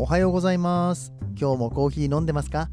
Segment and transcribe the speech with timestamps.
[0.00, 1.12] おはようございます。
[1.36, 2.70] 今日もコーヒー飲んでますか？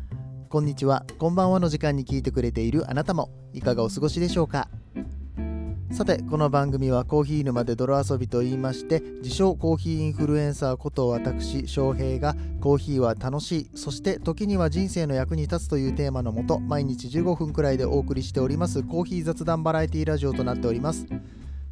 [0.48, 1.08] こんにちは。
[1.18, 3.32] こんばんはの時間に聞いてくれているあなたも。
[3.52, 4.70] いかがお過ごしでしょうか？
[5.90, 21.08] さてこの番組はコーヒー沼で泥遊びと言いまして自称コーヒーインフルエンサーこと私翔平がコーヒーは楽しいそして時には人生の役に立つというテーマのもと毎日15分くらいでお送りしておりますコーヒー雑談バラエティラジオとなっております。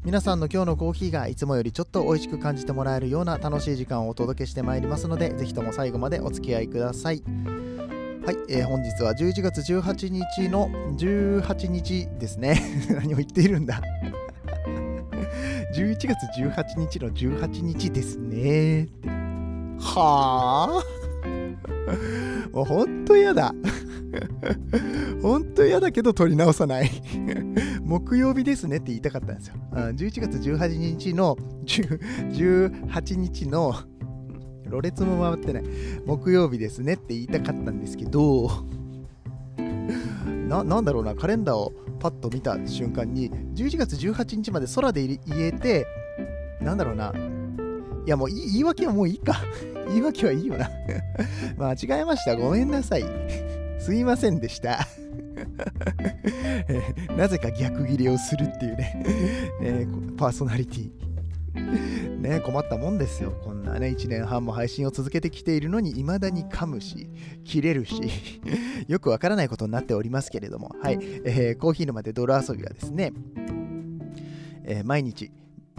[0.06, 7.24] 皆さんの今日のコーヒーがいつもよりちょっと美味しく感じてもらえるような楽しい時間をお届けしてまいりますのでぜひとも最後までお付き合いください。
[8.26, 12.62] はい、えー、本日は11月18日の18日ですね。
[12.92, 13.82] 何を言っているんだ。
[15.74, 18.90] 11月18日の18日ですね。
[19.80, 20.84] はあ。
[22.52, 23.56] もうほんと嫌だ。
[25.22, 26.92] ほんと嫌だけど撮り直さない。
[27.94, 29.56] 木曜日ですねって言いたかったんですよ。
[29.72, 33.76] 11月18日の18日の
[34.66, 35.64] ろれつも回ってない。
[36.04, 38.50] 木曜日ですねって言いたかったんですけど
[40.48, 45.86] ななんだろうなカレンダーをパッと見た瞬間に11月18日まで空で言えて
[46.62, 47.14] なんだろうな。
[48.08, 49.36] いやもう言い訳はもういいか。
[49.90, 50.68] 言い訳はいいよな。
[51.58, 52.36] 間違えました。
[52.36, 53.06] ごめんなさい。
[53.78, 54.80] すいませんでした。
[57.18, 59.04] なぜか逆ギレをするっていうね。
[59.62, 61.04] えー、パーソナリティ。
[62.20, 63.34] ね困ったもんですよ。
[63.44, 67.10] こんなね、1年半も配信を続けてきているのに、未だに噛むし、
[67.44, 68.02] 切れるし、
[68.88, 73.14] よくわからないことになっておりますけれども、はい、えー、コーヒー沼で泥遊びはですね、
[74.64, 75.32] えー、毎日、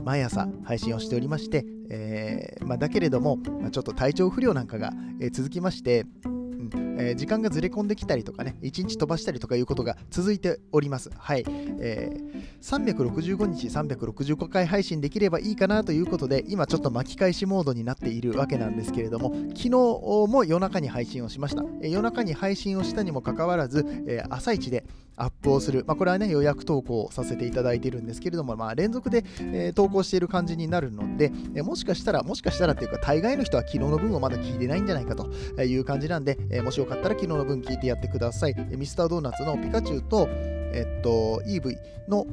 [0.04, 6.83] 毎朝配信をしておりまして、えーまあ、だけれども、まあ、ちょっと体調不良なんかが、え、続きまして、うん。
[6.98, 11.10] えー、時間がずれ込んできたりとかね、1日飛ばしたりとかいうことが続いております。
[11.16, 11.44] はい。
[11.80, 21.64] えー、365日365回配信できればいいかなということで、今ちょっと巻き返しモードになっているわけなんですけれども、昨日も夜中に配信をしました。
[21.82, 24.84] えー、夜中に配信をしたにもかかわらず、えー、朝一で
[25.16, 35.30] アップをする、まあ、これはね、予約投稿させていただいているんですけれども、まあ、連続で、えー、投稿している感じになるので、えー、もしかしたら、もしかしたらっていうか、大概の人は昨日の分をまだ聞いてないんじゃないかと
[35.62, 38.54] いう感じなんで、えー、もしよかったら昨日の分聞いてやってください。
[38.76, 41.76] ミスタードーナツのピカチュウと、えっと、EV
[42.08, 42.26] の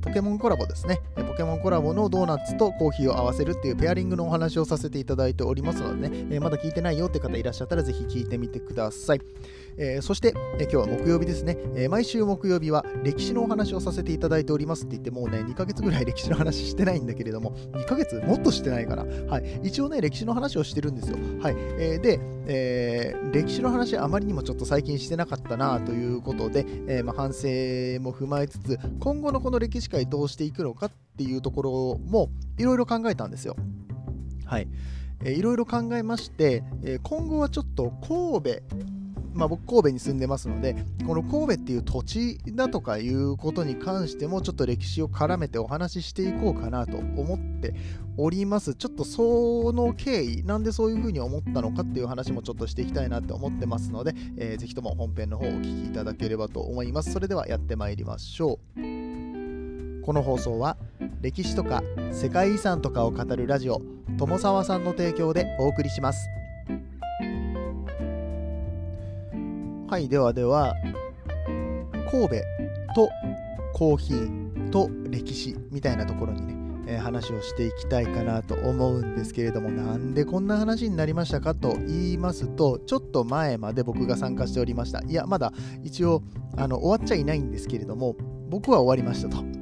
[0.00, 1.00] ポケモンコラボですね。
[1.14, 9.20] ポケモンコラボのドーナツとコーヒーを合わせるっていうペアリングのお話をさせていただいておりますのでね、まだ聞いてないよって方いらっしゃったらぜひ聞いてみてください。
[9.78, 19.04] えー、そして、えー、今日は木曜日ですね、えー、毎週木曜日は歴史のお話をさせていただいておりますって言ってもうね、2ヶ月ぐらい歴史の話してないんだけれども、2ヶ月もっとしてないかな。
[19.30, 19.60] はい。
[19.64, 21.18] 一応ね、歴史の話をしてるんですよ。
[21.40, 21.54] はい。
[21.56, 27.48] えー、で、えー、歴史の話あまりにもちょっと最近してなかったなということで、えー、まあ、反省
[28.02, 33.56] も踏まえつつ、今後のこの歴史界どうしていくのかっていうところもいろいろ考えたんですよ。
[34.44, 34.68] はい。
[35.24, 38.95] いろいろ考えまして、えー、今後はちょっと神戸
[39.36, 40.74] まあ、僕神戸に住んでますので
[41.06, 47.74] この神戸っていう土地だとかいうことに関してもちょっと歴史を絡めてお話ししていこうかなと思って
[48.18, 48.74] おります。
[48.74, 57.12] ちょっとその経緯なんでそういうふうに思ったのかっていう話もちょっとしていきたいなって思ってますので、えー、ぜひとも本編の方をお聞きいただければと思います。
[57.12, 58.80] それではやってまいりましょう。
[60.06, 60.76] この放送は
[61.20, 61.82] 歴史とか
[62.12, 63.82] 世界遺産とかを語るラジオ
[64.18, 66.45] 友沢さんの提供でお送りします。
[69.88, 70.74] はいではでは
[72.10, 72.34] 神戸
[72.96, 73.08] と
[73.72, 85.02] コーヒーと歴史みたいなところにね、えー、話をしていきたいかなと思うんですけれどもなんでこんな話になりましたかと言いますとちょっと前まで僕が参加しておりました。
[85.06, 85.52] いやまだ
[85.84, 86.22] 一応
[86.56, 88.16] あの終わっちゃいないんですけれども
[88.48, 89.44] 僕は終わりましたと。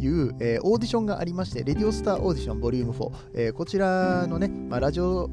[0.00, 5.28] いう、えー、オーディションがありまして、レディオスターオーディションボリューム4、えー、こちらのね、まあ、ラジオ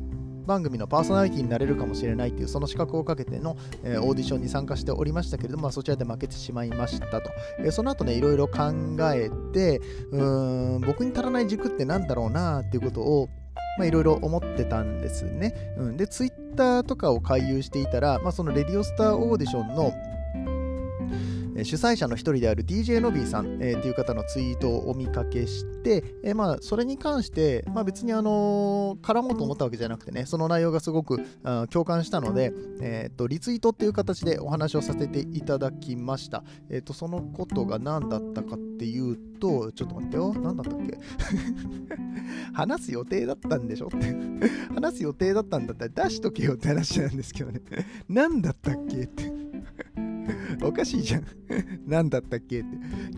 [0.45, 7.29] 番組のパーソナリティになれるかもしれないっていうその資格をかけての、えー、オーディションに参加しておりましたけれども、まあ、そちらで負けてしまいましたと、
[7.59, 8.71] えー、その後ねいろいろ考
[9.13, 13.29] えてうーん僕に足らない軸って何だろうなっていうことを
[13.83, 19.91] いろいろ思ってたんですね、うん、でツイッターとかを回遊していたら、まあ、そのレディオスターオーディションの
[21.63, 31.19] 主催者の一人である DJ のビーさん、っていう方のツイートをお見かけして、えー、まあそれに関して、まあ、別にあの、絡もうと思ったわけじゃなくてねその内容がすごく
[31.69, 40.33] 共感したので、えーと、リツイートっていう形でお話をさせていただきました、えーと、そのことが何だったかっていうとちょっと待ってよ。
[40.33, 40.97] 何だったっけ？
[42.53, 43.87] 話す予定だったんでしょ？
[43.87, 43.97] って。
[44.73, 47.61] 話す予定だったんだったら出しとけよって話なんですけどね。
[48.09, 49.03] 何だったっけ？
[49.03, 49.34] って。
[50.63, 51.23] おかしいじゃん。
[51.87, 52.67] 何だったっけって。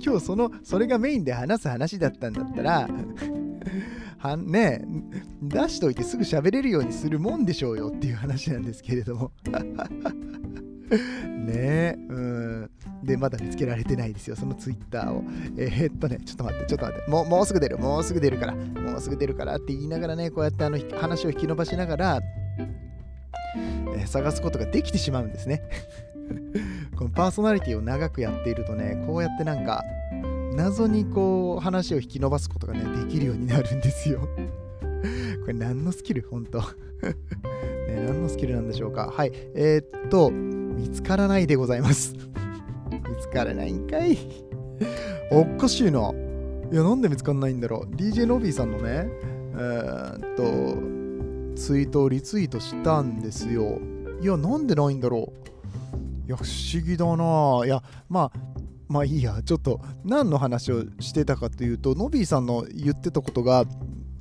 [0.04, 2.90] 今日その、それがメインで話す話だったんだったら、
[4.18, 4.84] はんね
[5.44, 9.32] 出しといてすぐ喋れるようにするもんでしょうよっていう話なんですけれども
[10.90, 12.70] ねえ、うん。
[13.04, 15.24] で、まだ見つけられてないですよ、そのツイッターを。
[15.58, 22.22] えー、っとね、ちょっと待って、ちょっと待って、もうもうすぐ出る、もうすぐ出るから、もうすぐ出るからって言いながらね、こうやってあの話を引き伸ばしながら、
[23.96, 25.62] えー、探すことができてしまうんですね。
[26.98, 29.84] このパーソナリティを長くやっているとね、こうやってなんか、
[30.56, 34.22] 謎にこう話を引き伸ばすことがね、できるようになるんですよ。
[35.42, 36.28] これ何のスキル？
[36.30, 36.60] 本当
[37.88, 39.12] ね、何のスキルなんでしょうか？
[39.16, 39.32] はい。
[39.54, 42.16] えー、っと、見つからないでございます。
[42.92, 44.18] 見つからないんかい。
[45.32, 46.12] おっかしいな。
[46.72, 49.08] いや、なんで見つかんないんだろう？DJ ノビーさんのね、
[49.54, 50.36] えー、っ
[51.56, 53.80] と、ツイートをリツイートしたんですよ。
[54.20, 55.48] いや、なんでないんだろう？
[56.28, 57.66] いや、不思議だな。
[57.66, 58.40] いや、まあ、
[58.90, 63.64] まあいいや、ちょっと何の話をしてたかというと、ノビーさんの言ってたことが、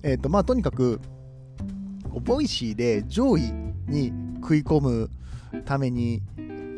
[0.02, 1.00] えっ、ー、と、まあとにかく、
[2.24, 3.52] ボイシーで上位
[3.88, 5.10] に食い込む
[5.64, 6.22] ために、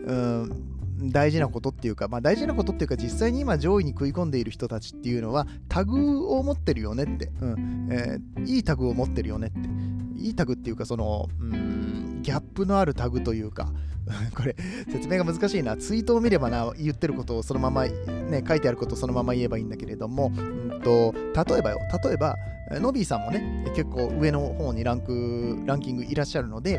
[0.06, 0.69] うん
[1.00, 9.58] 大事なことっていうか、まあ、大事なことっていうか実際に今上位に食い込んでいる人たちっていうのはタグを持ってるよねって、うんえー、いいタグを持ってるよねって。
[10.18, 13.72] いいタグっていうかそのうんギャップのあるタグというか
[14.34, 14.56] これ
[14.90, 15.76] 説明が難しいな。
[15.76, 20.40] ツイートを見ればな言ってることをそのまま、ね、書いてあることをそのまま言えばいいんだけれども、う
[20.76, 21.78] んと、例えばよ。
[22.04, 22.36] 例えば
[22.70, 26.78] ノビーさんもね結構上の方にランクランキングいらっしゃるので、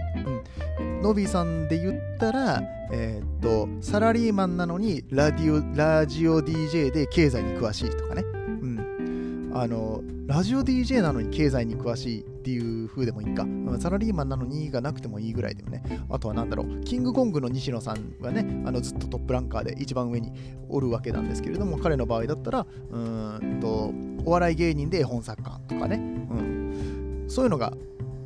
[0.80, 13.46] うん、ノビーさんで言ったら、えー、っとサラリーマンなのにラディオラジオ DJ で経済に詳しいとかね、うん、あのラジオ DJ なのに経済に詳しいっていう風でもいいか。
[13.80, 15.84] サラリーマンなのにがなくてもいいぐらいだよね。
[16.10, 16.81] あとは何だろう。
[16.81, 20.31] キングコングの西野さんはね、あのずっとトップランカーで一番上に
[20.68, 23.94] おるわけなんですけれども、彼の場合だったら、うんと、
[24.25, 26.00] お笑い芸人で絵本作家とかね、う
[26.42, 27.72] ん、そういうのが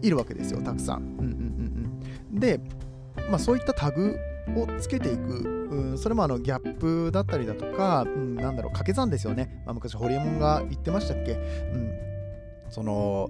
[0.01, 0.97] いるわけですよ、たくさん。
[0.99, 1.99] うんうんうん
[2.33, 2.61] うん、で、
[3.29, 4.17] まあ、そういったタグ
[4.55, 9.61] をつけていく、うん、それもあのギャップだったりだとか、うん、なんだろう、掛け算ですよね。
[9.65, 11.91] まあ、昔、ホリエモンが言ってましたっけ、うん、
[12.69, 13.29] その、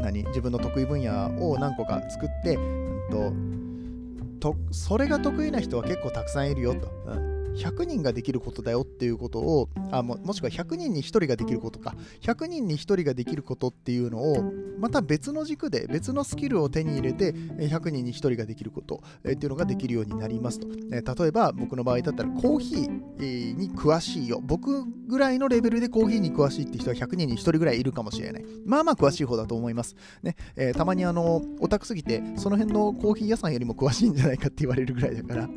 [0.00, 6.88] 何自分の得意分野を何個か作って、うんと、とそれが得意な人は結構たくさんいるよと。
[7.06, 11.94] うん100人ができることだよっていうことをあももしくは100人に1人ができることか。
[12.20, 20.68] 100人に1人ができることっていうのをまた別の軸で別のスキルを手に入れて100人に1人ができることっていうのができるようになりますと。
[20.68, 24.40] 例えば僕の場合だったらコーヒーに詳しいよ。
[24.42, 28.44] 僕ぐらいのレベルでコーヒーに詳しいって人は100人に1人ぐらいいるかもしれない。
[28.64, 29.96] まあまあ詳しい方だと思います。
[30.22, 35.48] ね、えー、たまにあのオタクすぎてその辺のコーヒー屋さんよりも詳しいんじゃないかって言われるぐらいだから。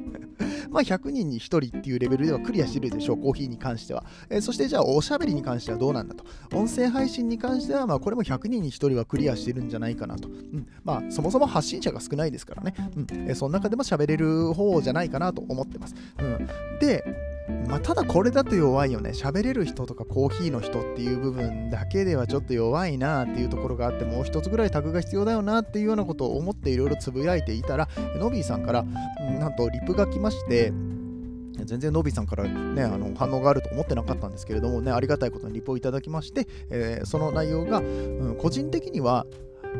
[0.69, 4.03] まあ100人に1人っていうレベルではクリアしてるでしょう、コーヒーに関しては。
[4.29, 6.23] えー、そしてじゃあおしゃべりに関してはどうなんだと。
[6.53, 10.27] 音声配信に関しては、まあこれも100人に1人はクリアしてるんじゃないかなと。
[10.27, 12.73] うん、まあそもそも発信者が少ないですからね。
[12.95, 15.95] うんえー、その中でも喋れる方じゃないかなと思ってます。
[16.19, 16.47] うん、
[16.79, 17.28] で、
[17.69, 19.11] まあ、ただこれだと弱いよね。
[19.11, 30.73] 喋れる人とかコーヒーの人っていう部分だけではちょっと弱いなっていうところがあって、もう一つぐらいタグが必要だよなっていうようなことを思っていろいろつぶやいていたら、ノビーさんから、なんとリプが来まして、
[31.65, 39.27] 全然ノビーさんからね、あの反応があると思ってなかったんですけれどもね、ありがたいことにリプをいただきまして、えー、その内容が、うん、個人的には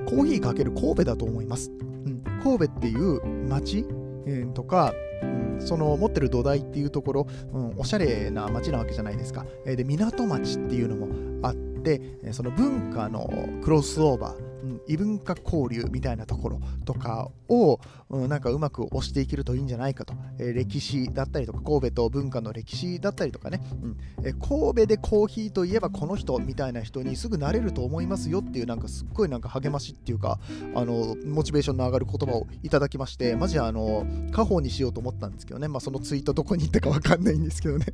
[0.06, 1.72] コーヒーかける神戸だと思います。
[1.72, 3.84] うん、神戸っていう街、
[4.26, 9.46] えー、とか、うん、その持ってる土台っていうところ、うん、おしゃれな街なわけじゃないですか。
[9.66, 13.30] えー、で港町っていうのもあって、その文化の
[13.64, 14.49] クロスオーバー、
[14.88, 23.98] 異文化交流みたいなところとかを、うん、なんかうまく押していけるといいんじゃないかと、えー、歴史だったりとか神戸と文化の歴史だったりとかね、うん。
[24.24, 30.40] えー、神戸でコーヒーといえばこの人みたいな人にすぐなれると思いますよっていうなんかすっごいなんか励ましっていうか
[30.76, 35.68] あのモチベーションの上がる言葉をいただきましてマジあの家宝にしようと思ったんですけどね。
[35.68, 37.86] まあそのツイートどこに行ったかわかんないんですけどね。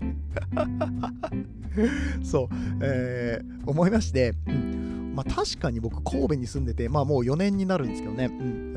[2.23, 2.47] そう、
[2.81, 5.04] えー、思いまして、うん。
[5.15, 8.29] まあ、確かに僕神戸に住んでて、まあもう4年になるんですけどね、う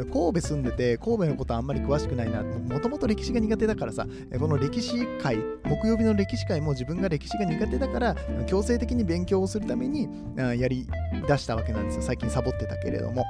[0.04, 2.42] ん、神戸住んでて神戸のことあんまり詳しくないな。
[2.42, 4.06] もともと歴史が苦手だからさ
[4.38, 8.16] この歴史会木曜日の歴史会も自分が歴史が苦手だから
[8.46, 10.86] 強制的に勉強をするためにやり
[11.26, 12.02] 出したわけなんですよ。
[12.02, 13.24] 最近サボってたけれども、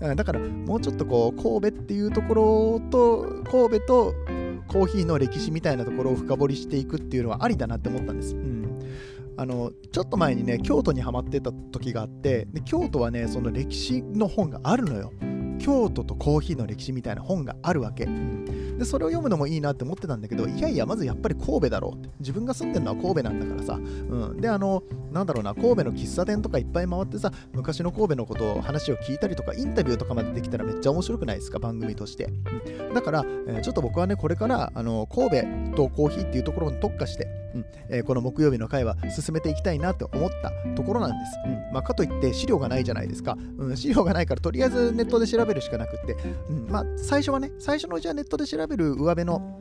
[0.00, 4.14] うん、だからもうちょっとこう神戸っていうところと神戸と
[4.68, 8.34] コーヒーの歴史みたいなところを深掘りしていくっていうのはありだなって思ったんです。
[8.34, 8.51] うん。
[9.36, 15.12] あのちょっと前にね京都にハマってた時があってで京都はねその歴史の本があるのよ。
[15.62, 22.10] 京都とコーヒーの歴史みたいな本があるわけ、うん、でそれを読むのもいいなって思ってたんだけどいやいやまずやっぱり神戸だろうって。
[22.18, 37.64] 自分が住んでるのは神戸なんだからさ、うん、であのなんだろうな神戸の喫茶店とかいっぱい回ってさ昔の神戸のことを話を聞いたりとかインタビューとかまでできたらめっちゃ面白くないですか番組として、うん、だから、えー、ちょっと僕はねこれからあの神戸とコーヒーっていうところに特化して、うん。
[37.88, 41.72] えー、この木曜日の回は進めていきたいなと思ったところなんです、うん。
[41.72, 46.16] まあ、かといって資料がないじゃないですか、うん、資料がないからとりあえずネットで調べるしかなくって、
[46.48, 46.66] うん。
[46.68, 49.58] まあ、最初はね最初のうちはネットで調べる上辺の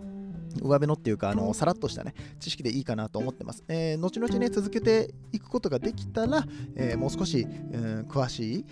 [0.60, 3.64] 上辺のっていうか、あのさらっとしたね、知識でいいかなと思ってます。
[3.70, 6.46] えー、後々ね、続けていくことができたら、
[6.76, 8.66] えー、もう少し、うん、詳しい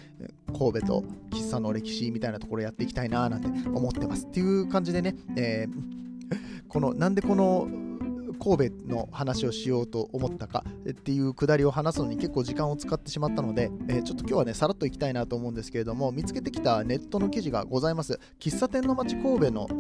[0.48, 4.26] 神戸と喫茶の歴史みたいなところやっていきたいななんて思ってます。
[4.26, 7.68] っていう感じでね、えー、この、なんでこの
[8.38, 18.20] 神戸の話をしようと思ったかっていうくだりを話すのに結構時間を使ってしまったので、え、ちょっと今日はねさらっといきたいなと思うんですけれども見つけてきたネットの記事がございます。
[18.40, 19.78] 喫茶店の街神戸の老舗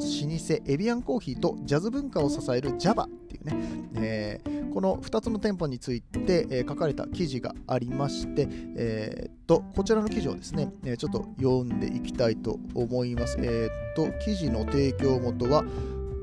[0.65, 3.55] エビアンコーヒーとジャズ文化を支える Java っていうね、
[3.95, 13.37] えー、この2つの店舗について、え、書かれた記事がありまして、えー、っとこちらの記事をですね、えちょっと読んでいきたいと思います。
[13.39, 15.63] えっと記事の提供元は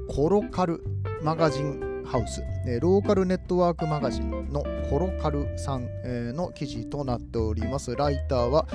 [0.08, 0.82] コロカル
[1.22, 7.94] マガジンハウス、えローカルネットワークマガジンのコロカルさん、えの記事となっております。
[7.96, 8.66] ライターは、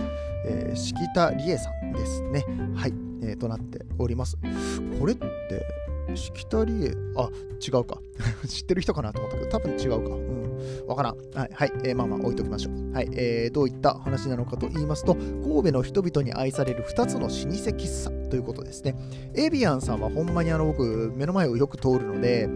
[0.45, 2.45] えー、敷田理恵さんですね。
[2.75, 4.37] はい、えー、となっております。
[4.99, 5.25] これって、
[6.15, 7.29] 敷田理恵、あ、
[7.65, 7.99] 違うか。
[8.47, 10.15] 知ってる人かなと思ったけど、多分違うか。
[10.15, 10.87] うん。
[10.87, 11.17] わからん。
[11.33, 12.91] はい、はい、えー、まあまあ置いときましょう。
[12.91, 18.95] はい、えー、どういった話なのかと言いますと、神戸の人々に愛される2つの老舗喫茶ということですね。
[19.35, 22.49] エビアンさんはほんまにあの僕、目の前をよく通るので、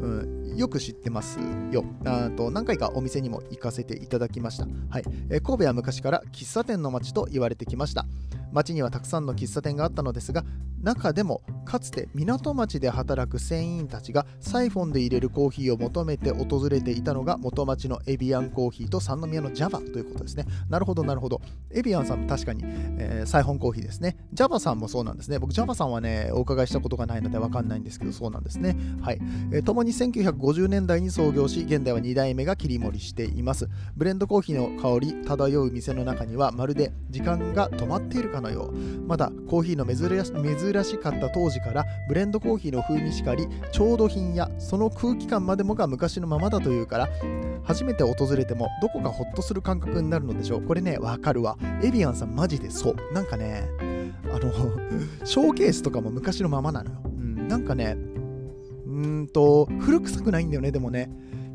[0.00, 1.38] うん、よく知ってます
[1.70, 2.50] よあと。
[2.50, 4.66] 何回かお店にも行かせていただきました。
[4.90, 8.06] はいえ神戸は昔から喫茶店の街と言われてきました。
[8.52, 10.44] 町にはたくさんの喫茶店があったのですが
[10.82, 20.44] 中でもかつて港町で働く船員たちがサイフォンで入れるコーヒーを求めて訪れていたのが元町のエビアンコーヒーと三宮のジャバということですね。
[20.68, 21.40] なるほどなるほど。
[21.72, 24.16] エビアンさんも確かに、えー、サイフォンコーヒーですね。
[24.32, 25.38] ジャバさんもそうなんですね。
[25.38, 28.76] 僕ジャバさんはねお伺いしたことがないのでわかんないんですけどそうなんですね。
[29.00, 29.18] はい、
[29.52, 33.68] えー、共に1950年代に創業し現在は2代目が切り盛りしています。
[33.96, 39.06] ブレンドコーヒーの香り漂う店の中にはまるで時間が止まっているかのよう。
[39.06, 47.08] まだコーヒーの珍しかった当時からブレンドコーヒーの風味しかり調度品やその空気感までもが昔のままだというから
[47.64, 50.62] 初めて訪れてもどこかホッとする感覚になるのでしょう。
[50.62, 51.58] これねわかるわ。
[51.82, 52.96] エビアンさんマジでそう。
[53.12, 53.68] なんかね
[54.32, 54.52] あの
[55.24, 57.96] ショーケースとかも昔のままなのよ、うん、なんかね
[58.86, 61.10] うんと古臭くないんだよねでもね。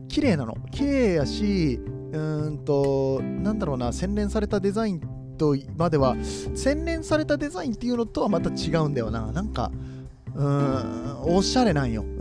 [0.08, 0.58] 綺麗なの。
[0.72, 1.80] 綺麗やし
[2.12, 5.02] うーんとなんだろうな洗練されたデザイン
[5.42, 6.16] とまでは
[6.54, 9.32] 洗練されたデザインっていうのとはまた違うんだよな。
[9.32, 9.72] なんか
[10.36, 12.20] うーんおしゃれなんよ、うん。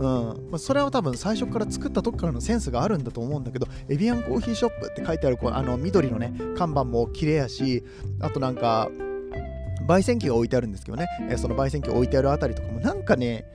[0.49, 7.83] まあ、それは多分最初から作ったとこからのセンスがあるんだと思うんだけどエビアンコーヒーショップって書いてあるこうあの緑のね看板も綺麗やし
[8.19, 8.89] あとなんか
[9.87, 13.45] 焙煎機が置いてあるんですけどね、えその焙煎機置いてあるあたりとかもなんかね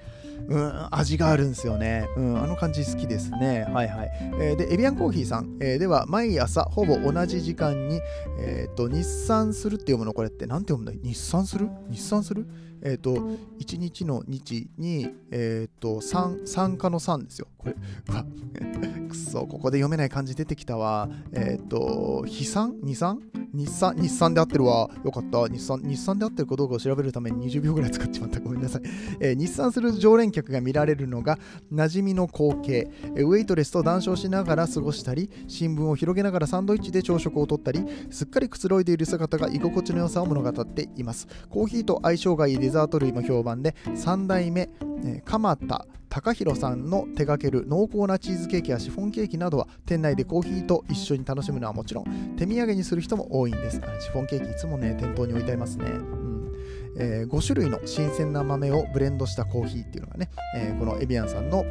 [0.49, 2.07] うん、味があるんですよね。
[2.17, 3.67] うん、あの感じ好きですね。
[3.73, 4.11] はいはい。
[4.41, 8.01] えー、で、エビアンコーヒーさん、えー、では、毎朝ほぼ同じ時間に、
[8.39, 10.13] えっ、ー、と、日産するって読むの？
[10.13, 11.69] これって、なんて読むんだ日産する？
[11.91, 12.47] 日産する？
[12.83, 17.49] えっ、ー、と、1日の日に、えっ、ー、と、酸、酸化の酸ですよ。
[17.59, 17.75] これ、
[18.09, 18.25] うわ、
[19.09, 21.09] くそ、ここで読めない漢字出てきたわ。
[21.33, 23.21] えっ、と、飛散二酸
[23.57, 24.91] 日産、日産で合ってるわ。
[25.03, 25.49] よかった。
[25.49, 28.39] 日産、日産で合ってるかどうかを調べるために20秒ぐらい使っちまった。
[28.39, 28.83] ごめんなさい。
[29.19, 31.39] えー、日産する常連客が見られるのが
[31.73, 32.91] 馴染みの光景。
[33.17, 41.27] え、ウェイトレスと談笑しながら過ごしたり、新聞を広げながらサンドイッチで朝食をとったり、すっかりくつろいでいる姿が居心地の良さを物語っています。
[41.49, 44.69] コーヒーと相性がいいデザート類も評判で、3代目、
[45.05, 56.53] え、蒲田高弘さんの手掛ける濃厚なチーズケーキやシフォンケーキなどは店内でコーヒーと一緒に楽しむのはもちろん手土産にする人も多いんですシフォンケーキいつもね店頭に置いてありますね、うん
[56.97, 61.65] えー、5種類の新鮮な豆をブレンドしたコーヒーっていうのがね、えー、このエビアンさんの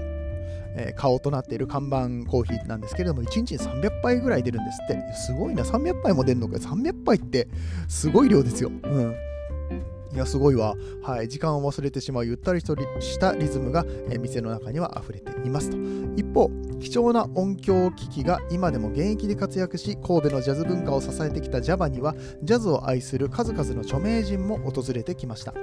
[0.78, 5.14] え顔となっている看板コーヒーなんですけれども、1日に300杯ぐらい出るんですって。
[5.14, 6.58] すごいな、300杯も出るのか。
[6.58, 7.48] 300杯って
[7.88, 8.70] すごい量ですよ。
[8.70, 9.16] うん。
[10.16, 10.76] いや、すごいわ。
[11.04, 11.28] はい。
[11.28, 15.78] 時間を忘れてしまうゆったりしたリズムが、え店の中には溢れていますと。
[16.16, 25.54] 一方、貴重な音響機器が今でも現役で活躍し、神戸のジャズ文化を支えてきた JAVA には、ジャズを愛する数々の著名人も訪れてきました。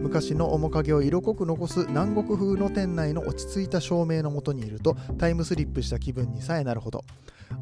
[0.00, 7.02] 昔の面影を色濃く残す南国風の店内の落ち着いた照明のもとにいると、タイムスリップした気分にさえなるほど。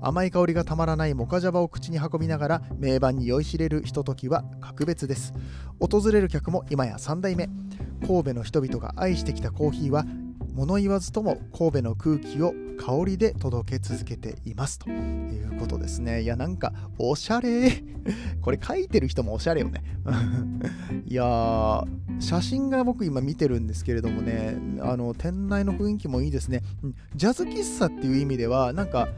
[0.01, 5.33] 甘い香りがたまらないモカジャバを口に運びながら名盤に酔いしれるひとときは格別です
[5.81, 7.49] 訪れる客も今や3代目
[8.07, 10.05] 神戸の人々が愛してきたコーヒーは
[10.57, 16.23] 物言わずとも神戸の空気を香りで届け続けていますということですね。
[16.23, 17.71] いや、なんか、おしゃれ。
[18.41, 19.83] これ書いてる人もおしゃれよね。
[21.07, 21.85] いや、
[22.21, 26.63] 写真が僕今見てるんですけれどもね、あの、店内の雰囲気もいいですね。
[27.15, 29.09] ジャズ喫茶っていう意味では、なんか、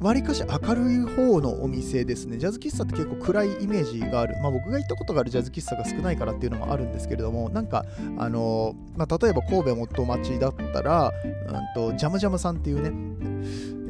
[0.00, 2.38] わりかし明るい方のお店ですね。
[2.38, 4.36] ジャズ喫茶って結構暗いイメージがある。
[4.40, 7.84] まあ僕が行ったことがあるジャズ喫茶が少ないからっていうのもあるんですけれども、なんか、
[8.16, 12.92] あのまあ、例えば神戸元町だったら、うんと、ジャムジャムさんっていうね、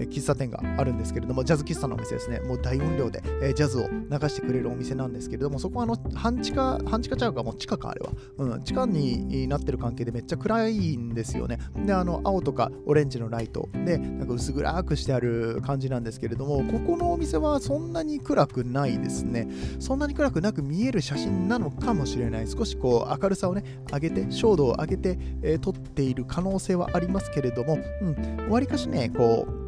[0.07, 8.12] 喫茶店があるんですけれども、ジャズ喫茶のお店ですね、もう大音量で、え、ジャズを流してくれるお店なんですけれども、そこはあの半地下、半地下ちゃうか、もう地下か、あれは。
[8.38, 11.59] うん、地下になってる関係でめっちゃ暗いんですよね。
[11.87, 19.49] で、あの青とかオレンジのライトで、なんか薄暗くしてある感じなんですけれども、ここのお店はそんなに暗くないですね。
[19.78, 22.47] そんなに暗くなく見える写真なのかもしれない。
[22.49, 29.67] 少しこう明るさをね、上げて、照度を上げて、えー、撮っている可能性はありますけれども、うん、わりかしね、こう、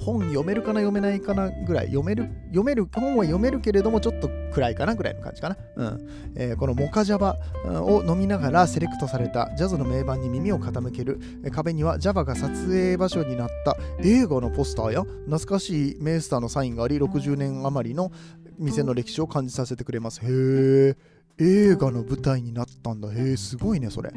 [0.00, 6.08] 本読めるかな読めないかなぐらい読める読める本は読めるけれどもちょっと暗いかなぐらいの感じかな、うん。
[6.36, 11.20] えー、このモカジャバを飲みながらセレクトされたジャズの名盤に耳を傾ける。
[11.52, 18.10] 壁にはジャバが撮影場所になった映画のポスターや懐かしいメイスターのサインがあり60年余りの
[18.58, 20.20] 店の歴史を感じさせてくれます。
[20.22, 20.96] へえ
[21.38, 23.12] 映画の舞台になったんだ。
[23.12, 24.10] へえすごいねそれ。
[24.10, 24.12] へ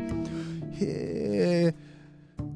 [0.79, 1.92] え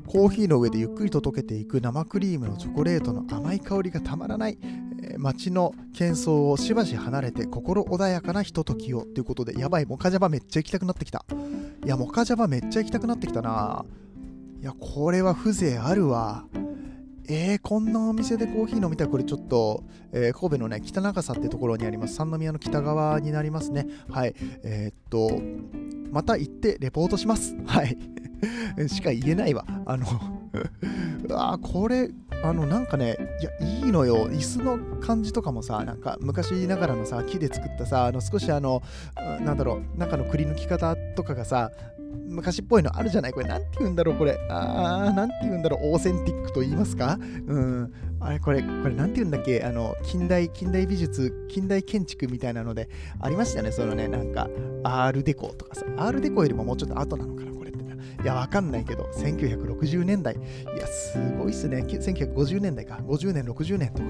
[0.08, 4.58] コーヒーの上でゆっくりと溶けていく生クリームのチョコレートの甘い香りがたまらない、
[5.04, 11.26] えー、街の喧騒をしばし離れて心穏やかなひとときをということでやばいモカジャバめっちゃ行きたくなってきた。
[11.86, 13.86] いやモカジャバめっちゃ行きたくなってきたな。
[14.62, 16.46] いやこれは風情あるわ。
[17.30, 19.08] えー、こんなお店でコーヒー飲みたい。
[19.10, 19.84] これちょっと、
[20.14, 22.16] えー、神戸のね北長さってところにあります。
[22.16, 23.86] 三宮の北側になりますね。
[24.10, 24.34] はい。
[24.64, 25.42] えー、っと
[26.12, 27.56] また行ってレポートします。
[27.66, 27.98] はい。
[28.88, 29.66] しか言えないわ。
[29.86, 30.06] あの
[31.28, 32.10] うわ あこれ、
[32.44, 34.30] あの、なんかね、いや、いいのよ。
[34.30, 38.82] 椅子の感じとかもさ、なんか昔ながらのさ、木で作ったさ、あの少しあの、
[39.44, 41.72] なんだろう、中のくり抜き方とかがさ、
[42.30, 43.34] 昔っぽいのあるじゃない？
[43.34, 44.38] これ、なんて言うんだろうこれ。
[44.50, 47.18] あー、なんて言うんだろうオーセンティックと言いますか？
[47.48, 47.94] うん。
[48.20, 49.64] あれ、これ、これ、なんて言うんだっけ？
[49.64, 53.72] あの、近代、近代美術、近代建築みたいなので、ありましたよね。
[53.72, 54.50] そのね、なんか、
[54.84, 55.86] アールデコとかさ。
[55.98, 57.52] アールデコよりももうちょっと後なのかな
[58.24, 60.36] いや、わかんないけど、1960年代。
[60.36, 61.84] いや、すごいっすね。
[61.88, 62.96] 1950年代か。
[62.96, 64.02] 50年、60年と、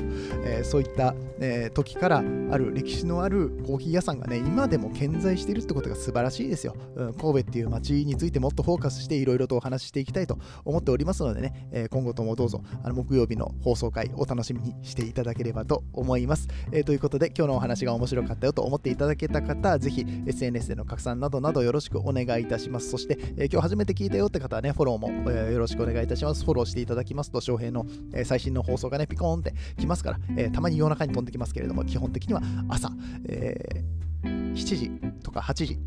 [0.46, 2.18] えー、そういった、えー、時から
[2.52, 6.76] ある歴史のあるコーヒー屋さんがね、今でも健在しているってことが素晴らしいですよ。
[6.96, 16.48] うん、神戸っていう街についてもっとフォーカスしていろいろとお話ししていきたいと思っておりますのでね、えー、今後ともどうぞあの木曜日の放送回お楽しみにしていただければと思います。
[16.72, 22.90] え、ということで、今日のお話が面白かったよと思っていただけた方、ぜひ SNS での拡散などなどよろしくお願いいたします。
[22.90, 26.46] そして、え、今日初めて聞いたよって方はね、フォローも、えー、よろしくお願いいたします。
[26.46, 32.92] フォローしていただきますと、翔平の、えー、最新の放送がね、ピコーンってきますから、えー、たまに夜中に飛んできますけれども、基本的には朝、
[33.28, 33.84] え、
[34.24, 34.92] 7時
[35.24, 35.80] とか8時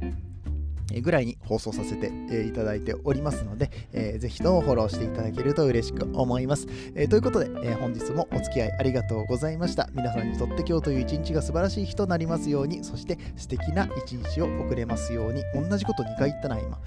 [1.02, 2.08] ぐらいに放送させて
[2.44, 6.66] いただいておりますので、えー、ぜひともフォローしていただけると嬉しく思います。
[6.96, 9.88] えー、ということで、えー、本日もお付き合いありがとうございました。
[9.94, 16.80] 皆さんにとって今日という一日が素晴らしい日となりますように、そして素敵な一日を送れますように、同じこと2回言ったな、今。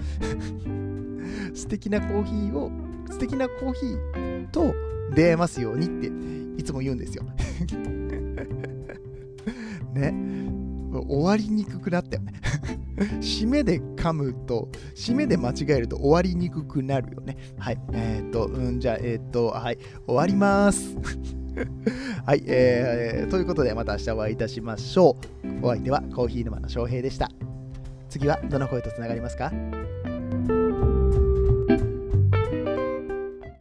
[1.54, 2.70] 素敵なコーヒーを、
[3.10, 4.74] 素敵なコーヒーと
[5.14, 5.88] 出会えますようにっ
[6.56, 7.24] ていつも言うんですよ。
[9.94, 10.14] ね。
[11.08, 12.34] 終わりにくくなったよね
[13.20, 17.36] 締めで噛むと、締めで間違えると終わりにくくなるよね。
[17.58, 17.78] はい。
[17.92, 19.78] えー、っと、うん、じゃあ、えー、っと、はい。
[20.06, 20.96] 終わります。
[22.24, 25.16] はい、えー、ということでまた明日お会いいたしましょ
[25.62, 25.66] う。
[25.66, 27.30] お相手はコーヒー沼の翔平でした。
[28.08, 29.52] 次はどの声とつながりますか？